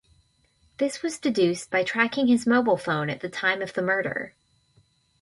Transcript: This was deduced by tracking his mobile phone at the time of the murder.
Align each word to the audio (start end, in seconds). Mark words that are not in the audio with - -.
This 0.79 1.03
was 1.03 1.19
deduced 1.19 1.69
by 1.69 1.83
tracking 1.83 2.25
his 2.25 2.47
mobile 2.47 2.75
phone 2.75 3.07
at 3.11 3.19
the 3.19 3.29
time 3.29 3.61
of 3.61 3.73
the 3.75 3.83
murder. 3.83 4.33